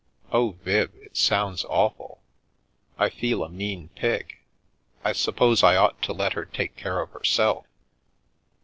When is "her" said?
6.33-6.45